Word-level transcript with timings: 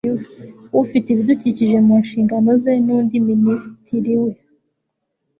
ufite 0.83 1.07
ibidukikije 1.09 1.77
mu 1.87 1.95
nshingano 2.03 2.49
ze 2.61 2.73
nundi 2.85 3.15
minisitiri 3.27 4.11
wese 4.21 4.51